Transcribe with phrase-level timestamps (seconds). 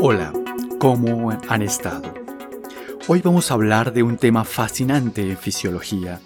[0.00, 0.32] Hola,
[0.78, 2.14] ¿cómo han estado?
[3.08, 6.20] Hoy vamos a hablar de un tema fascinante en fisiología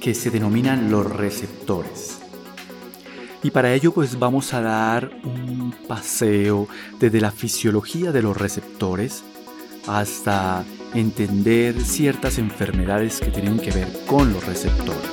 [0.00, 2.20] que se denominan los receptores.
[3.42, 6.68] Y para ello pues vamos a dar un paseo
[7.00, 9.24] desde la fisiología de los receptores
[9.88, 10.64] hasta
[10.94, 15.10] entender ciertas enfermedades que tienen que ver con los receptores.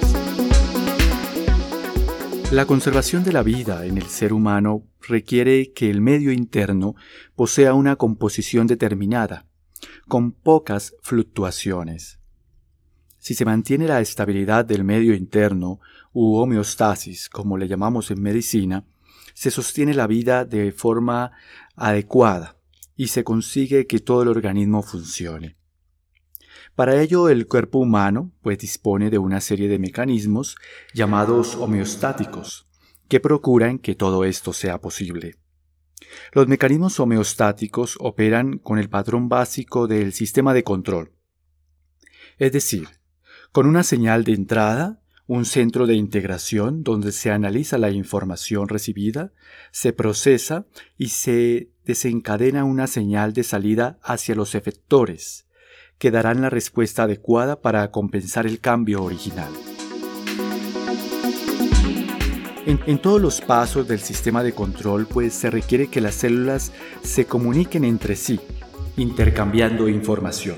[2.52, 6.96] La conservación de la vida en el ser humano requiere que el medio interno
[7.36, 9.46] posea una composición determinada,
[10.08, 12.20] con pocas fluctuaciones.
[13.20, 15.80] Si se mantiene la estabilidad del medio interno,
[16.14, 18.86] u homeostasis, como le llamamos en medicina,
[19.34, 21.32] se sostiene la vida de forma
[21.76, 22.58] adecuada
[22.96, 25.58] y se consigue que todo el organismo funcione.
[26.76, 30.56] Para ello, el cuerpo humano pues, dispone de una serie de mecanismos
[30.94, 32.68] llamados homeostáticos,
[33.08, 35.36] que procuran que todo esto sea posible.
[36.32, 41.12] Los mecanismos homeostáticos operan con el patrón básico del sistema de control,
[42.38, 42.88] es decir,
[43.52, 49.32] con una señal de entrada, un centro de integración donde se analiza la información recibida,
[49.72, 50.66] se procesa
[50.98, 55.48] y se desencadena una señal de salida hacia los efectores,
[55.98, 59.52] que darán la respuesta adecuada para compensar el cambio original.
[62.66, 67.26] En, todos los pasos del sistema de control, pues se requiere que las células se
[67.26, 68.40] comuniquen entre sí,
[68.96, 70.56] intercambiando información.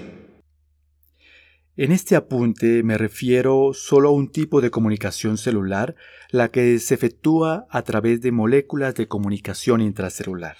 [1.75, 5.95] En este apunte me refiero solo a un tipo de comunicación celular,
[6.29, 10.57] la que se efectúa a través de moléculas de comunicación intracelular.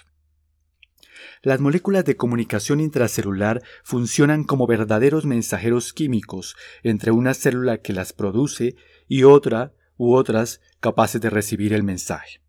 [1.43, 8.13] Las moléculas de comunicación intracelular funcionan como verdaderos mensajeros químicos entre una célula que las
[8.13, 8.75] produce
[9.07, 12.41] y otra u otras capaces de recibir el mensaje.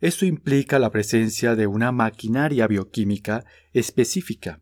[0.00, 4.60] Esto implica la presencia de una maquinaria bioquímica específica.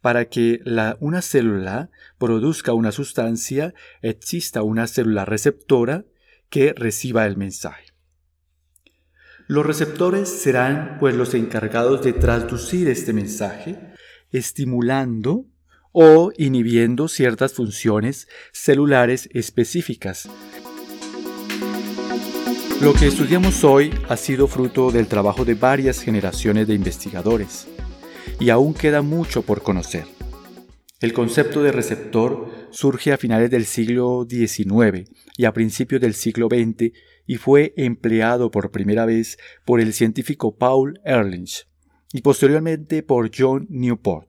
[0.00, 0.60] Para que
[1.00, 6.04] una célula produzca una sustancia, exista una célula receptora
[6.48, 7.92] que reciba el mensaje.
[9.46, 13.78] Los receptores serán pues los encargados de traducir este mensaje,
[14.30, 15.44] estimulando
[15.92, 20.28] o inhibiendo ciertas funciones celulares específicas.
[22.84, 27.66] Lo que estudiamos hoy ha sido fruto del trabajo de varias generaciones de investigadores
[28.38, 30.04] y aún queda mucho por conocer.
[31.00, 36.48] El concepto de receptor surge a finales del siglo XIX y a principios del siglo
[36.50, 36.92] XX
[37.26, 41.66] y fue empleado por primera vez por el científico Paul Ehrlich
[42.12, 44.28] y posteriormente por John Newport,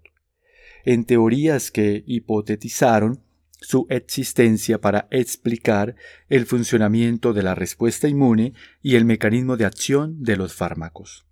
[0.85, 3.24] en teorías que hipotetizaron
[3.65, 5.95] su existencia para explicar
[6.29, 8.53] el funcionamiento de la respuesta inmune
[8.83, 11.25] y el mecanismo de acción de los fármacos.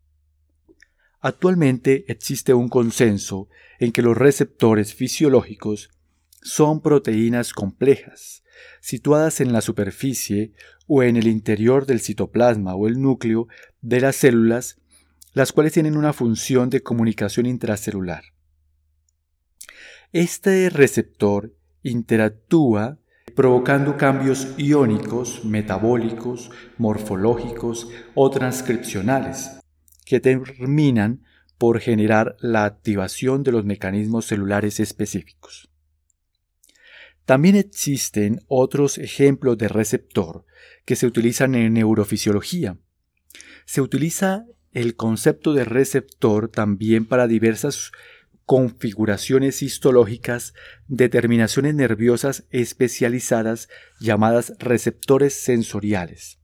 [1.19, 3.49] Actualmente existe un consenso
[3.79, 5.91] en que los receptores fisiológicos
[6.41, 8.43] son proteínas complejas,
[8.81, 10.53] situadas en la superficie
[10.87, 13.47] o en el interior del citoplasma o el núcleo
[13.81, 14.77] de las células,
[15.33, 18.23] las cuales tienen una función de comunicación intracelular.
[20.11, 22.97] Este receptor interactúa
[23.35, 29.59] provocando cambios iónicos, metabólicos, morfológicos o transcripcionales,
[30.05, 31.23] que terminan
[31.57, 35.69] por generar la activación de los mecanismos celulares específicos.
[37.25, 40.45] También existen otros ejemplos de receptor
[40.85, 42.77] que se utilizan en neurofisiología.
[43.65, 47.91] Se utiliza el concepto de receptor también para diversas
[48.45, 50.53] configuraciones histológicas
[50.87, 56.39] de terminaciones nerviosas especializadas llamadas receptores sensoriales,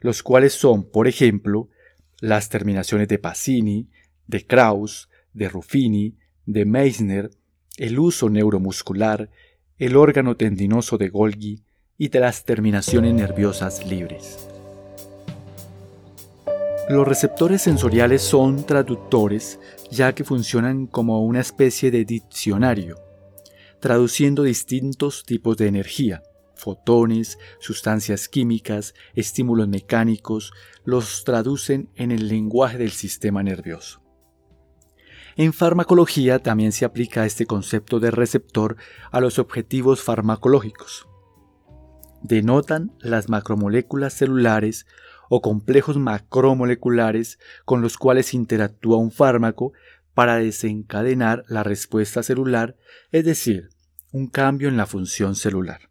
[0.00, 1.68] los cuales son, por ejemplo,
[2.20, 3.90] las terminaciones de Pacini,
[4.26, 7.30] de Krauss, de Ruffini, de Meissner,
[7.76, 9.30] el uso neuromuscular,
[9.76, 11.62] el órgano tendinoso de Golgi
[11.96, 14.47] y de las terminaciones nerviosas libres.
[16.88, 22.96] Los receptores sensoriales son traductores ya que funcionan como una especie de diccionario,
[23.78, 26.22] traduciendo distintos tipos de energía,
[26.54, 30.54] fotones, sustancias químicas, estímulos mecánicos,
[30.84, 34.02] los traducen en el lenguaje del sistema nervioso.
[35.36, 38.76] En farmacología también se aplica este concepto de receptor
[39.12, 41.06] a los objetivos farmacológicos.
[42.22, 44.86] Denotan las macromoléculas celulares
[45.28, 49.72] o complejos macromoleculares con los cuales interactúa un fármaco
[50.14, 52.76] para desencadenar la respuesta celular,
[53.12, 53.70] es decir,
[54.12, 55.90] un cambio en la función celular.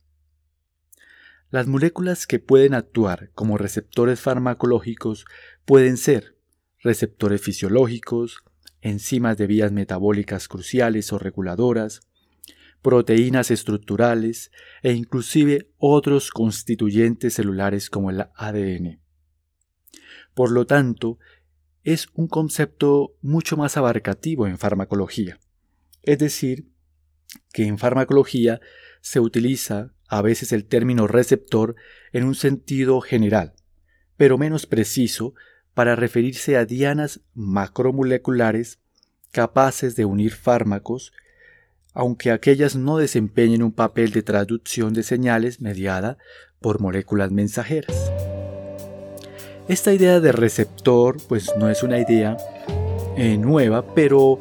[1.50, 5.26] Las moléculas que pueden actuar como receptores farmacológicos
[5.64, 6.36] pueden ser
[6.82, 8.44] receptores fisiológicos,
[8.82, 12.02] enzimas de vías metabólicas cruciales o reguladoras,
[12.82, 14.52] proteínas estructurales
[14.82, 19.00] e inclusive otros constituyentes celulares como el ADN.
[20.38, 21.18] Por lo tanto,
[21.84, 25.40] es un concepto mucho más abarcativo en farmacología.
[26.04, 26.68] Es decir,
[27.52, 28.62] que en farmacología
[29.02, 31.76] se utiliza a veces el término receptor
[32.14, 33.56] en un sentido general,
[34.16, 35.34] pero menos preciso
[35.74, 38.78] para referirse a dianas macromoleculares
[39.32, 41.14] capaces de unir fármacos,
[41.96, 46.20] aunque aquellas no desempeñen un papel de traducción de señales mediada
[46.60, 48.17] por moléculas mensajeras.
[49.68, 52.38] Esta idea de receptor pues no es una idea
[53.18, 54.40] eh, nueva, pero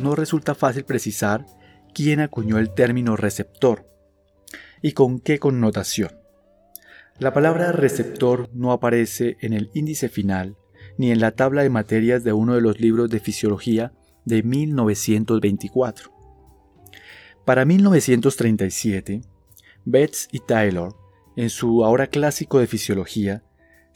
[0.00, 1.44] no resulta fácil precisar
[1.92, 3.86] quién acuñó el término receptor
[4.80, 6.10] y con qué connotación.
[7.18, 10.56] La palabra receptor no aparece en el índice final
[10.96, 13.92] ni en la tabla de materias de uno de los libros de fisiología
[14.24, 16.12] de 1924.
[17.44, 19.20] Para 1937,
[19.84, 20.96] Betts y Taylor,
[21.36, 23.42] en su ahora clásico de fisiología,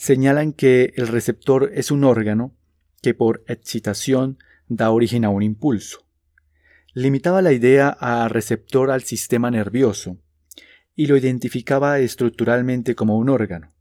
[0.00, 2.56] señalan que el receptor es un órgano
[3.02, 6.06] que por excitación da origen a un impulso.
[6.94, 10.16] Limitaba la idea a receptor al sistema nervioso
[10.94, 13.74] y lo identificaba estructuralmente como un órgano.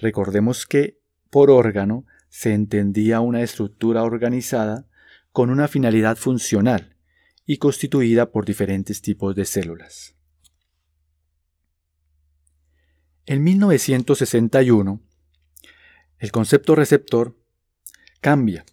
[0.00, 0.98] Recordemos que
[1.30, 4.88] por órgano se entendía una estructura organizada
[5.30, 6.96] con una finalidad funcional
[7.46, 10.16] y constituida por diferentes tipos de células.
[13.26, 15.00] En 1961,
[16.22, 17.36] el concepto receptor
[18.20, 18.64] cambia.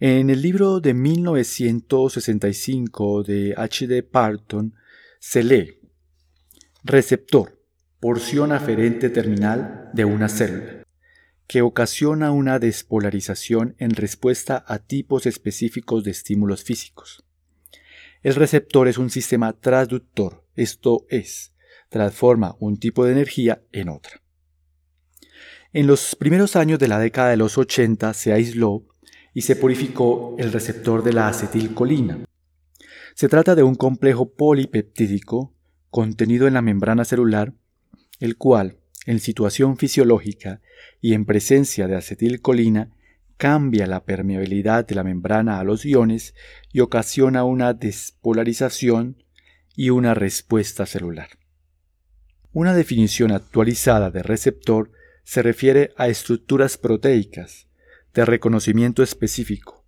[0.00, 3.86] En el libro de 1965 de H.
[3.86, 4.02] D.
[4.02, 4.72] Parton
[5.18, 5.78] se lee
[6.82, 7.62] receptor,
[8.00, 10.86] porción aferente terminal de una célula
[11.46, 17.22] que ocasiona una despolarización en respuesta a tipos específicos de estímulos físicos.
[18.22, 21.52] El receptor es un sistema transductor, esto es,
[21.90, 24.22] transforma un tipo de energía en otra.
[25.72, 28.84] En los primeros años de la década de los 80 se aisló
[29.34, 32.24] y se purificó el receptor de la acetilcolina.
[33.14, 35.52] Se trata de un complejo polipeptídico
[35.90, 37.54] contenido en la membrana celular,
[38.20, 40.60] el cual, en situación fisiológica
[41.00, 42.90] y en presencia de acetilcolina,
[43.36, 46.34] cambia la permeabilidad de la membrana a los iones
[46.72, 49.22] y ocasiona una despolarización
[49.74, 51.28] y una respuesta celular.
[52.52, 54.90] Una definición actualizada de receptor
[55.26, 57.66] se refiere a estructuras proteicas
[58.14, 59.84] de reconocimiento específico,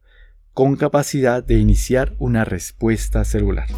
[0.53, 3.69] con capacidad de iniciar una respuesta celular.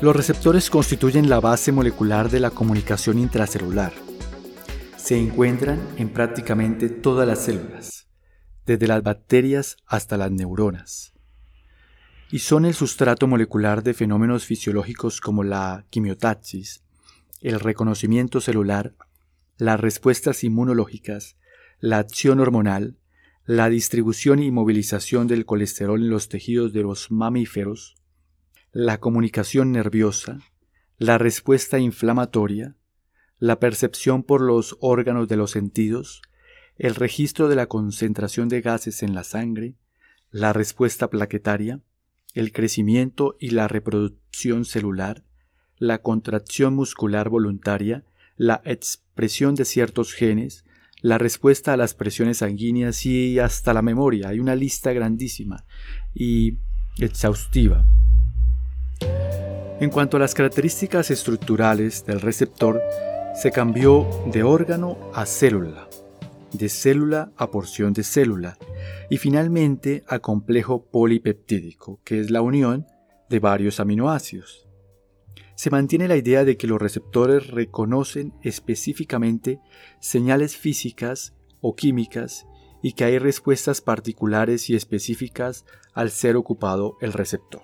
[0.00, 3.92] Los receptores constituyen la base molecular de la comunicación intracelular.
[4.96, 8.08] Se encuentran en prácticamente todas las células,
[8.66, 11.12] desde las bacterias hasta las neuronas,
[12.32, 16.82] y son el sustrato molecular de fenómenos fisiológicos como la quimiotaxis,
[17.40, 18.94] el reconocimiento celular,
[19.56, 21.36] las respuestas inmunológicas,
[21.80, 22.96] la acción hormonal,
[23.44, 27.96] la distribución y movilización del colesterol en los tejidos de los mamíferos,
[28.72, 30.40] la comunicación nerviosa,
[30.98, 32.76] la respuesta inflamatoria,
[33.38, 36.22] la percepción por los órganos de los sentidos,
[36.76, 39.76] el registro de la concentración de gases en la sangre,
[40.30, 41.80] la respuesta plaquetaria,
[42.34, 45.24] el crecimiento y la reproducción celular,
[45.78, 48.04] la contracción muscular voluntaria,
[48.36, 50.64] la expresión de ciertos genes,
[51.00, 54.28] la respuesta a las presiones sanguíneas y hasta la memoria.
[54.28, 55.64] Hay una lista grandísima
[56.14, 56.58] y
[56.98, 57.86] exhaustiva.
[59.80, 62.82] En cuanto a las características estructurales del receptor,
[63.40, 65.88] se cambió de órgano a célula,
[66.52, 68.58] de célula a porción de célula
[69.08, 72.86] y finalmente a complejo polipeptídico, que es la unión
[73.28, 74.67] de varios aminoácidos.
[75.58, 79.58] Se mantiene la idea de que los receptores reconocen específicamente
[79.98, 82.46] señales físicas o químicas
[82.80, 87.62] y que hay respuestas particulares y específicas al ser ocupado el receptor.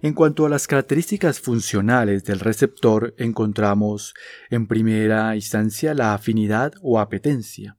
[0.00, 4.14] En cuanto a las características funcionales del receptor, encontramos
[4.48, 7.76] en primera instancia la afinidad o apetencia.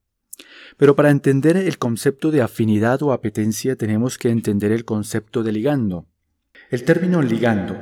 [0.78, 5.54] Pero para entender el concepto de afinidad o apetencia tenemos que entender el concepto de
[5.54, 6.06] ligando.
[6.70, 7.80] El término ligando,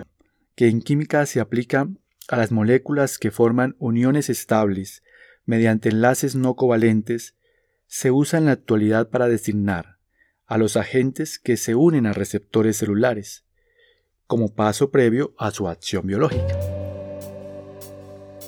[0.58, 1.88] que en química se aplica
[2.28, 5.04] a las moléculas que forman uniones estables
[5.46, 7.36] mediante enlaces no covalentes,
[7.86, 10.00] se usa en la actualidad para designar
[10.48, 13.46] a los agentes que se unen a receptores celulares
[14.26, 16.58] como paso previo a su acción biológica.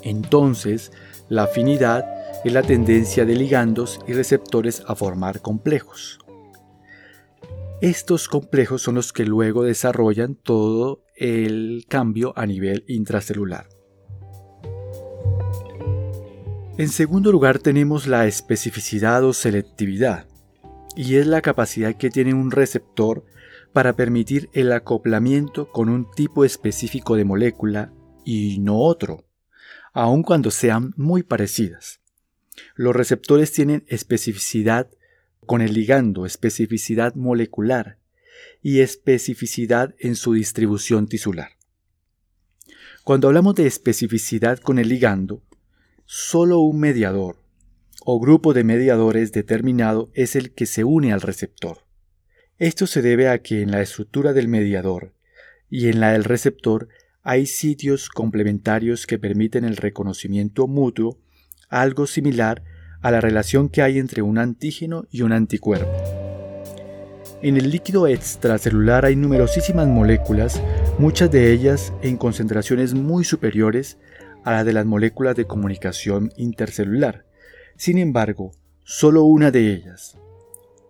[0.02, 0.92] Entonces,
[1.30, 2.06] la afinidad
[2.44, 6.18] es la tendencia de ligandos y receptores a formar complejos.
[7.82, 13.68] Estos complejos son los que luego desarrollan todo el cambio a nivel intracelular.
[16.78, 20.28] En segundo lugar tenemos la especificidad o selectividad,
[20.96, 23.26] y es la capacidad que tiene un receptor
[23.74, 29.26] para permitir el acoplamiento con un tipo específico de molécula y no otro,
[29.94, 32.00] aun cuando sean muy parecidas.
[32.76, 34.90] Los receptores tienen especificidad
[35.46, 37.99] con el ligando, especificidad molecular
[38.62, 41.52] y especificidad en su distribución tisular.
[43.04, 45.42] Cuando hablamos de especificidad con el ligando,
[46.06, 47.38] solo un mediador
[48.06, 51.86] o grupo de mediadores determinado es el que se une al receptor.
[52.58, 55.14] Esto se debe a que en la estructura del mediador
[55.70, 56.90] y en la del receptor
[57.24, 61.20] hay sitios complementarios que permiten el reconocimiento mutuo,
[61.70, 62.64] algo similar
[63.02, 66.19] a la relación que hay entre un antígeno y un anticuerpo.
[67.42, 70.62] En el líquido extracelular hay numerosísimas moléculas,
[70.98, 73.98] muchas de ellas en concentraciones muy superiores
[74.44, 77.24] a las de las moléculas de comunicación intercelular.
[77.78, 78.52] Sin embargo,
[78.84, 80.18] solo una de ellas,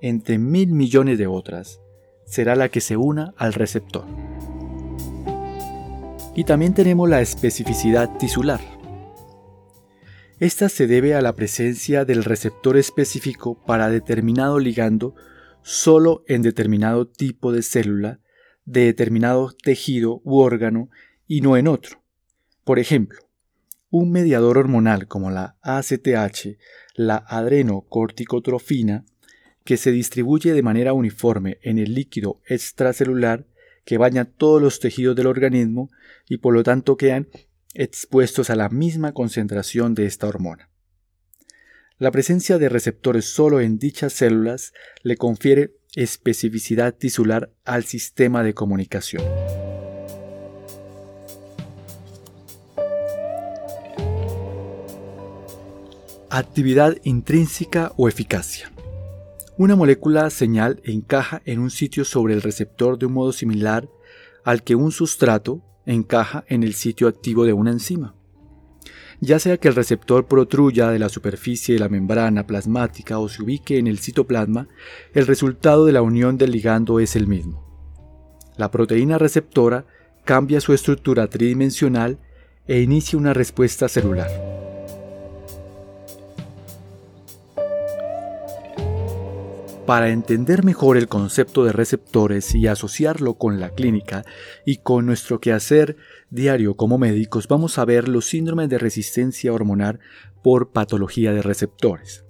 [0.02, 1.82] entre mil millones de otras,
[2.26, 4.06] será la que se una al receptor.
[6.34, 8.62] Y también tenemos la especificidad tisular.
[10.40, 15.14] Esta se debe a la presencia del receptor específico para determinado ligando
[15.62, 18.20] solo en determinado tipo de célula,
[18.66, 20.90] de determinado tejido u órgano
[21.28, 22.02] y no en otro.
[22.64, 23.20] Por ejemplo,
[23.90, 26.58] un mediador hormonal como la ACTH,
[26.96, 29.06] la adrenocorticotrofina,
[29.64, 33.46] que se distribuye de manera uniforme en el líquido extracelular
[33.86, 35.90] que baña todos los tejidos del organismo
[36.28, 37.28] y por lo tanto quedan
[37.74, 40.70] expuestos a la misma concentración de esta hormona.
[42.00, 44.72] La presencia de receptores solo en dichas células
[45.04, 49.22] le confiere especificidad tisular al sistema de comunicación.
[56.30, 58.72] Actividad intrínseca o eficacia.
[59.58, 63.90] Una molécula señal encaja en un sitio sobre el receptor de un modo similar
[64.46, 68.16] al que un sustrato encaja en el sitio activo de una enzima.
[69.22, 73.44] Ya sea que el receptor protruya de la superficie de la membrana plasmática o se
[73.44, 74.70] ubique en el citoplasma,
[75.14, 77.66] el resultado de la unión del ligando es el mismo.
[78.58, 79.86] La proteína receptora
[80.24, 82.20] cambia su estructura tridimensional
[82.68, 84.49] e inicia una respuesta celular.
[89.90, 94.24] Para entender mejor el concepto de receptores y asociarlo con la clínica
[94.64, 95.98] y con nuestro quehacer
[96.30, 100.00] diario como médicos, vamos a ver los síndromes de resistencia hormonal
[100.44, 102.24] por patología de receptores.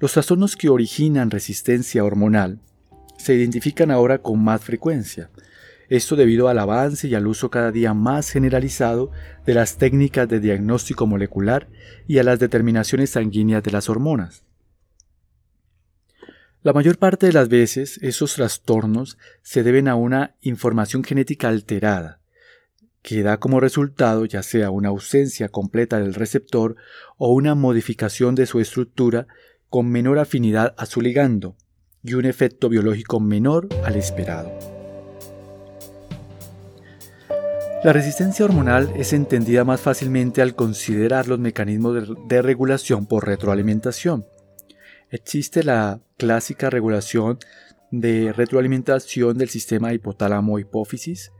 [0.00, 2.58] Los trastornos que originan resistencia hormonal
[3.16, 5.30] se identifican ahora con más frecuencia,
[5.88, 9.12] esto debido al avance y al uso cada día más generalizado
[9.46, 11.68] de las técnicas de diagnóstico molecular
[12.08, 14.42] y a las determinaciones sanguíneas de las hormonas.
[16.62, 22.20] La mayor parte de las veces esos trastornos se deben a una información genética alterada,
[23.02, 26.76] que da como resultado ya sea una ausencia completa del receptor
[27.18, 29.26] o una modificación de su estructura
[29.70, 31.56] con menor afinidad a su ligando
[32.04, 34.52] y un efecto biológico menor al esperado.
[37.82, 44.24] La resistencia hormonal es entendida más fácilmente al considerar los mecanismos de, regulación por retroalimentación,
[45.12, 47.38] Existe la clásica regulación
[47.90, 51.32] de retroalimentación del sistema hipotálamo-hipófisis,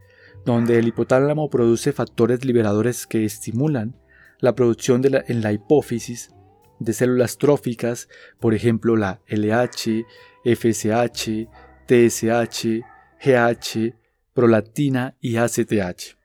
[0.45, 3.97] donde el hipotálamo produce factores liberadores que estimulan
[4.41, 6.35] la producción de en la hipófisis
[6.81, 8.11] de células tróficas,
[8.41, 10.05] por ejemplo la LH,
[10.45, 11.49] FSH,
[11.87, 12.85] TSH,
[13.25, 13.95] GH,
[14.35, 16.19] prolactina y ACTH.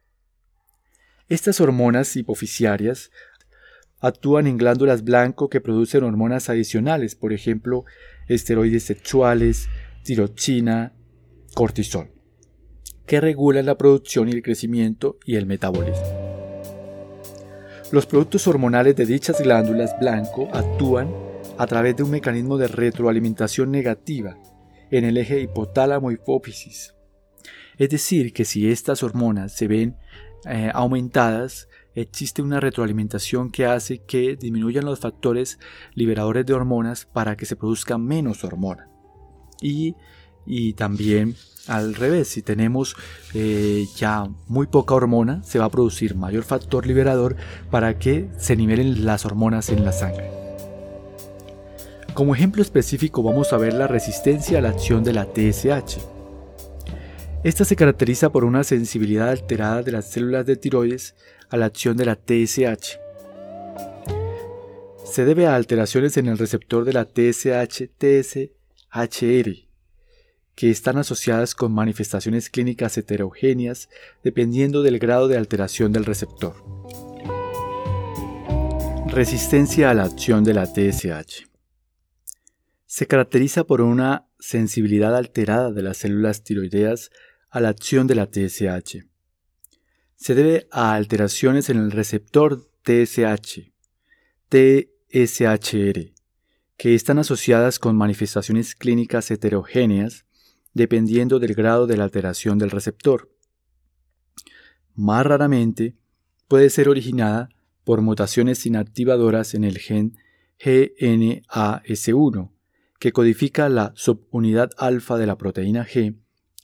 [1.29, 3.09] Estas hormonas hipofisiarias
[3.99, 7.85] actúan en glándulas blanco que producen hormonas adicionales, por ejemplo,
[8.27, 9.69] esteroides sexuales,
[10.03, 10.93] tiroxina,
[11.53, 12.11] cortisol,
[13.05, 16.27] que regulan la producción y el crecimiento y el metabolismo.
[17.91, 21.09] Los productos hormonales de dichas glándulas blanco actúan
[21.57, 24.37] a través de un mecanismo de retroalimentación negativa
[24.91, 26.93] en el eje hipotálamo-hipófisis.
[27.77, 29.95] Es decir, que si estas hormonas se ven
[30.49, 31.66] eh, aumentadas,
[32.01, 35.59] existe una retroalimentación que hace que disminuyan los factores
[35.93, 38.89] liberadores de hormonas para que se produzca menos hormona.
[39.61, 39.95] Y
[40.47, 41.35] y también
[41.67, 42.95] al revés, si tenemos
[43.33, 47.35] eh, ya muy poca hormona, se va a producir mayor factor liberador
[47.69, 50.31] para que se nivelen las hormonas en la sangre.
[52.13, 55.97] Como ejemplo específico vamos a ver la resistencia a la acción de la TSH.
[57.43, 61.15] Esta se caracteriza por una sensibilidad alterada de las células de tiroides
[61.49, 62.99] a la acción de la TSH.
[65.05, 69.67] Se debe a alteraciones en el receptor de la TSH-TSHR
[70.55, 73.89] que están asociadas con manifestaciones clínicas heterogéneas
[74.23, 76.55] dependiendo del grado de alteración del receptor.
[79.07, 81.45] Resistencia a la acción de la TSH.
[82.85, 87.11] Se caracteriza por una sensibilidad alterada de las células tiroideas
[87.49, 89.05] a la acción de la TSH.
[90.17, 93.71] Se debe a alteraciones en el receptor TSH,
[94.49, 96.11] TSHR,
[96.75, 100.25] que están asociadas con manifestaciones clínicas heterogéneas
[100.73, 103.31] dependiendo del grado de la alteración del receptor.
[104.95, 105.95] Más raramente,
[106.47, 107.49] puede ser originada
[107.83, 110.17] por mutaciones inactivadoras en el gen
[110.59, 112.51] GNAS1,
[112.99, 116.15] que codifica la subunidad alfa de la proteína G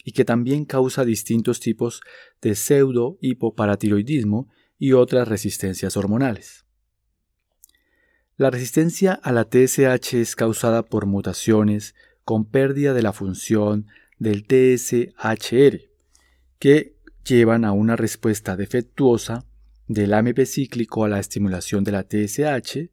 [0.03, 2.01] y que también causa distintos tipos
[2.41, 6.65] de pseudo-hipoparatiroidismo y otras resistencias hormonales.
[8.35, 11.95] La resistencia a la TSH es causada por mutaciones
[12.25, 15.81] con pérdida de la función del TSHR,
[16.59, 19.45] que llevan a una respuesta defectuosa
[19.87, 22.89] del AMP cíclico a la estimulación de la TSH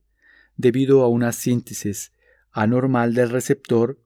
[0.56, 2.12] debido a una síntesis
[2.52, 3.98] anormal del receptor,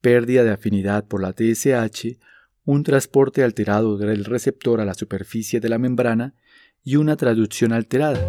[0.00, 2.18] pérdida de afinidad por la TSH,
[2.64, 6.34] un transporte alterado del receptor a la superficie de la membrana
[6.84, 8.20] y una traducción alterada.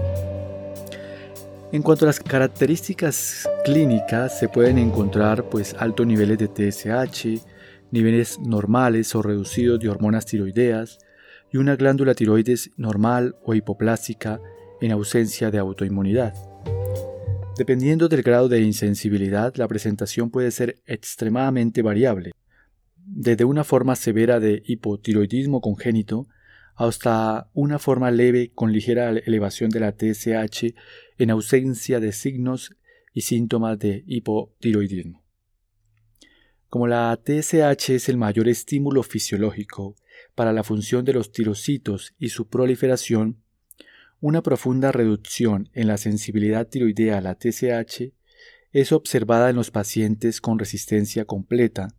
[1.72, 7.44] En cuanto a las características clínicas, se pueden encontrar pues altos niveles de TSH,
[7.92, 11.00] niveles normales o reducidos de hormonas tiroideas
[11.52, 14.40] y una glándula tiroides normal o hipoplástica
[14.82, 16.34] en ausencia de autoinmunidad.
[17.58, 22.34] Dependiendo del grado de insensibilidad, la presentación puede ser extremadamente variable,
[23.06, 26.28] desde una forma severa de hipotiroidismo congénito
[26.76, 30.74] hasta una forma leve con ligera elevación de la TSH
[31.18, 32.76] en ausencia de signos
[33.14, 35.24] y síntomas de hipotiroidismo.
[36.68, 39.96] Como la TSH es el mayor estímulo fisiológico
[40.34, 43.38] para la función de los tirocitos y su proliferación,
[44.20, 48.14] una profunda reducción en la sensibilidad tiroidea a la TSH
[48.72, 51.96] es observada en los pacientes con resistencia completa,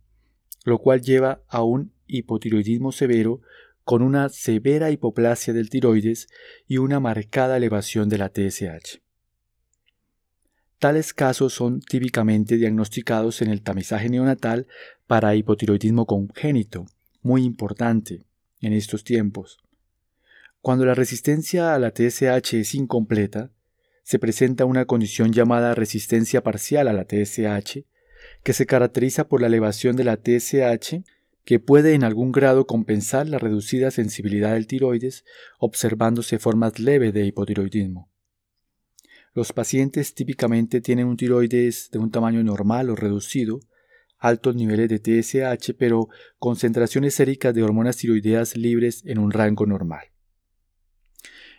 [0.65, 3.41] lo cual lleva a un hipotiroidismo severo
[3.85, 6.27] con una severa hipoplasia del tiroides
[6.67, 8.99] y una marcada elevación de la TSH.
[10.79, 14.67] Tales casos son típicamente diagnosticados en el tamizaje neonatal
[15.07, 16.87] para hipotiroidismo congénito,
[17.21, 18.25] muy importante
[18.59, 19.59] en estos tiempos.
[20.61, 23.51] Cuando la resistencia a la TSH es incompleta,
[24.01, 27.85] se presenta una condición llamada resistencia parcial a la TSH,
[28.45, 31.03] que se caracteriza por la elevación de la TSH
[31.45, 35.25] que puede en algún grado compensar la reducida sensibilidad del tiroides,
[35.57, 38.11] observándose formas leves de hipotiroidismo.
[39.33, 43.61] Los pacientes típicamente tienen un tiroides de un tamaño normal o reducido,
[44.19, 50.05] altos niveles de TSH, pero concentraciones séricas de hormonas tiroideas libres en un rango normal.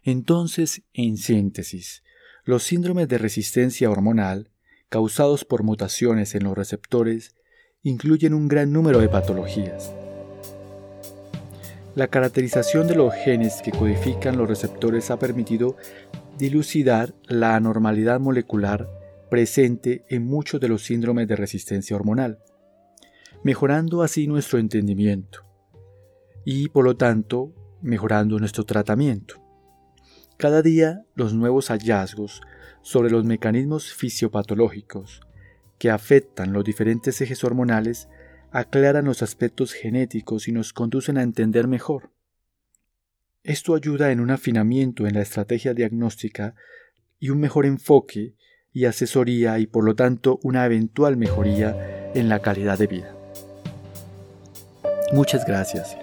[0.04, 2.04] Entonces, en síntesis,
[2.44, 4.52] los síndromes de resistencia hormonal,
[4.88, 7.34] causados por mutaciones en los receptores,
[7.82, 9.92] incluyen un gran número de patologías.
[11.94, 15.76] La caracterización de los genes que codifican los receptores ha permitido
[16.38, 18.88] dilucidar la anormalidad molecular
[19.30, 22.38] presente en muchos de los síndromes de resistencia hormonal,
[23.42, 25.44] mejorando así nuestro entendimiento
[26.44, 29.42] y por lo tanto mejorando nuestro tratamiento.
[30.36, 32.42] Cada día los nuevos hallazgos
[32.86, 35.20] sobre los mecanismos fisiopatológicos
[35.76, 38.08] que afectan los diferentes ejes hormonales
[38.52, 42.12] aclaran los aspectos genéticos y nos conducen a entender mejor
[43.42, 46.54] esto ayuda en un afinamiento en la estrategia diagnóstica
[47.18, 48.34] y un mejor enfoque
[48.72, 53.16] y asesoría y por lo tanto una eventual mejoría en la calidad de vida.
[55.12, 55.96] Muchas gracias.